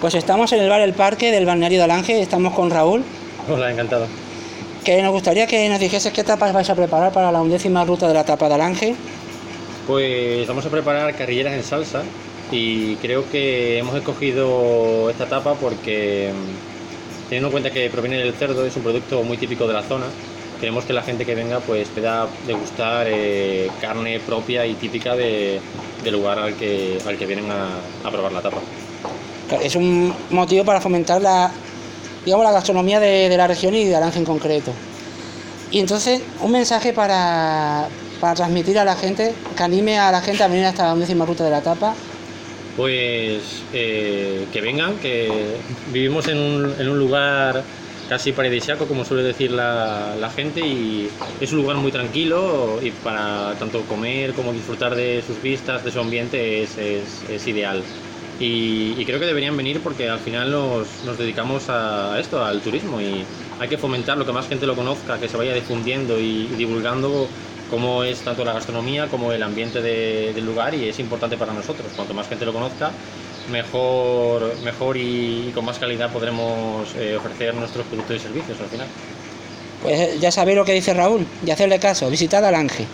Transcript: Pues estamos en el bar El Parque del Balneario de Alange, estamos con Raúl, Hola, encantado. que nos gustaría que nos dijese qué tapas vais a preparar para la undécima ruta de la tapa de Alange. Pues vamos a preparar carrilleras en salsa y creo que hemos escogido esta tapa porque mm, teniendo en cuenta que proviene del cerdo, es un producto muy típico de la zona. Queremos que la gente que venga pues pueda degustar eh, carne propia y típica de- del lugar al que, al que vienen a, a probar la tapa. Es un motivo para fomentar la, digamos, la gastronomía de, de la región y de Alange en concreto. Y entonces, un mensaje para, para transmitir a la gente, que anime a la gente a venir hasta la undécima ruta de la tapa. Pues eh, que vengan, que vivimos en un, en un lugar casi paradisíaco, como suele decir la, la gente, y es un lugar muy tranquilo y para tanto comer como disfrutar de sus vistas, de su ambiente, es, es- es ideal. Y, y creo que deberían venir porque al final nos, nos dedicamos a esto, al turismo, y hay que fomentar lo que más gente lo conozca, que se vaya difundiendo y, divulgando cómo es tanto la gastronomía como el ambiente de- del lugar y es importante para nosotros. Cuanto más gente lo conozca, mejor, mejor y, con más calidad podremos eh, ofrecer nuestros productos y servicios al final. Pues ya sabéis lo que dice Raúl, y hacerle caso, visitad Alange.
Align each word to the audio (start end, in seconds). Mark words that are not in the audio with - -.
Pues 0.00 0.14
estamos 0.14 0.52
en 0.52 0.60
el 0.60 0.68
bar 0.68 0.80
El 0.80 0.94
Parque 0.94 1.30
del 1.30 1.44
Balneario 1.46 1.78
de 1.78 1.84
Alange, 1.84 2.20
estamos 2.22 2.54
con 2.54 2.70
Raúl, 2.70 3.02
Hola, 3.48 3.70
encantado. 3.70 4.06
que 4.84 5.02
nos 5.02 5.12
gustaría 5.12 5.46
que 5.46 5.68
nos 5.68 5.78
dijese 5.78 6.12
qué 6.12 6.24
tapas 6.24 6.52
vais 6.52 6.70
a 6.70 6.74
preparar 6.74 7.12
para 7.12 7.30
la 7.30 7.40
undécima 7.42 7.84
ruta 7.84 8.08
de 8.08 8.14
la 8.14 8.24
tapa 8.24 8.48
de 8.48 8.54
Alange. 8.54 8.94
Pues 9.86 10.46
vamos 10.46 10.64
a 10.64 10.70
preparar 10.70 11.14
carrilleras 11.16 11.52
en 11.54 11.62
salsa 11.64 12.02
y 12.50 12.96
creo 12.96 13.28
que 13.30 13.78
hemos 13.78 13.94
escogido 13.94 15.10
esta 15.10 15.26
tapa 15.26 15.54
porque 15.54 16.30
mm, 16.32 17.28
teniendo 17.28 17.48
en 17.48 17.52
cuenta 17.52 17.70
que 17.70 17.90
proviene 17.90 18.18
del 18.18 18.32
cerdo, 18.34 18.64
es 18.64 18.74
un 18.76 18.82
producto 18.82 19.22
muy 19.22 19.36
típico 19.36 19.66
de 19.66 19.74
la 19.74 19.82
zona. 19.82 20.06
Queremos 20.60 20.84
que 20.84 20.92
la 20.92 21.02
gente 21.02 21.24
que 21.26 21.34
venga 21.34 21.60
pues 21.60 21.88
pueda 21.88 22.26
degustar 22.46 23.06
eh, 23.08 23.70
carne 23.80 24.20
propia 24.20 24.66
y 24.66 24.74
típica 24.74 25.14
de- 25.16 25.60
del 26.04 26.14
lugar 26.14 26.38
al 26.38 26.54
que, 26.54 26.98
al 27.06 27.16
que 27.18 27.26
vienen 27.26 27.50
a, 27.50 27.66
a 28.08 28.10
probar 28.10 28.32
la 28.32 28.40
tapa. 28.40 28.58
Es 29.62 29.74
un 29.76 30.14
motivo 30.30 30.64
para 30.64 30.80
fomentar 30.80 31.20
la, 31.20 31.50
digamos, 32.24 32.44
la 32.44 32.52
gastronomía 32.52 33.00
de, 33.00 33.28
de 33.28 33.36
la 33.36 33.46
región 33.46 33.74
y 33.74 33.84
de 33.84 33.96
Alange 33.96 34.18
en 34.18 34.24
concreto. 34.24 34.72
Y 35.70 35.78
entonces, 35.80 36.20
un 36.40 36.52
mensaje 36.52 36.92
para, 36.92 37.88
para 38.20 38.34
transmitir 38.34 38.78
a 38.78 38.84
la 38.84 38.96
gente, 38.96 39.32
que 39.56 39.62
anime 39.62 39.98
a 39.98 40.10
la 40.12 40.20
gente 40.20 40.42
a 40.42 40.48
venir 40.48 40.64
hasta 40.66 40.86
la 40.86 40.94
undécima 40.94 41.24
ruta 41.24 41.44
de 41.44 41.50
la 41.50 41.60
tapa. 41.62 41.94
Pues 42.76 43.42
eh, 43.72 44.46
que 44.52 44.60
vengan, 44.60 44.96
que 44.98 45.56
vivimos 45.92 46.28
en 46.28 46.38
un, 46.38 46.74
en 46.78 46.88
un 46.88 46.98
lugar 46.98 47.62
casi 48.08 48.32
paradisíaco, 48.32 48.86
como 48.86 49.04
suele 49.04 49.22
decir 49.22 49.50
la, 49.52 50.14
la 50.18 50.30
gente, 50.30 50.60
y 50.60 51.08
es 51.40 51.52
un 51.52 51.58
lugar 51.58 51.76
muy 51.76 51.92
tranquilo 51.92 52.80
y 52.82 52.90
para 52.90 53.54
tanto 53.58 53.82
comer 53.82 54.32
como 54.32 54.52
disfrutar 54.52 54.94
de 54.96 55.22
sus 55.24 55.40
vistas, 55.42 55.84
de 55.84 55.92
su 55.92 56.00
ambiente, 56.00 56.62
es, 56.62 56.76
es- 56.78 57.22
es 57.30 57.46
ideal. 57.46 57.82
Y, 58.40 58.94
y 58.98 59.04
creo 59.04 59.20
que 59.20 59.26
deberían 59.26 59.54
venir 59.56 59.80
porque 59.80 60.08
al 60.08 60.18
final 60.18 60.50
nos, 60.50 60.88
nos 61.04 61.18
dedicamos 61.18 61.68
a 61.68 62.18
esto, 62.18 62.42
al 62.42 62.60
turismo, 62.62 63.00
y 63.00 63.22
hay 63.60 63.68
que 63.68 63.76
fomentar 63.76 64.16
lo 64.16 64.24
que 64.24 64.32
más 64.32 64.48
gente 64.48 64.66
lo 64.66 64.74
conozca, 64.74 65.18
que 65.20 65.28
se 65.28 65.36
vaya 65.36 65.52
difundiendo 65.52 66.18
y, 66.18 66.46
divulgando 66.56 67.28
cómo 67.70 68.02
es 68.02 68.18
tanto 68.20 68.44
la 68.44 68.54
gastronomía 68.54 69.06
como 69.08 69.30
el 69.32 69.42
ambiente 69.42 69.80
de- 69.82 70.32
del 70.34 70.44
lugar 70.46 70.74
y 70.74 70.88
es 70.88 70.98
importante 70.98 71.36
para 71.36 71.52
nosotros. 71.52 71.86
Cuanto 71.94 72.14
más 72.14 72.28
gente 72.28 72.44
lo 72.46 72.52
conozca, 72.54 72.90
mejor, 73.52 74.54
mejor 74.64 74.96
y, 74.96 75.52
con 75.54 75.64
más 75.66 75.78
calidad 75.78 76.10
podremos 76.10 76.88
eh, 76.96 77.16
ofrecer 77.16 77.54
nuestros 77.54 77.86
productos 77.86 78.16
y 78.16 78.18
servicios 78.20 78.58
al 78.58 78.66
final. 78.68 78.86
Pues 79.82 80.18
ya 80.20 80.30
sabéis 80.32 80.56
lo 80.58 80.64
que 80.64 80.72
dice 80.72 80.94
Raúl, 80.94 81.26
y 81.46 81.50
hacerle 81.50 81.78
caso, 81.78 82.08
visitad 82.10 82.44
Alange. 82.44 82.86